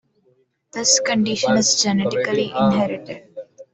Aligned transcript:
This 0.73 0.99
condition 0.99 1.55
is 1.57 1.79
genetically 1.83 2.45
inherited. 2.49 3.29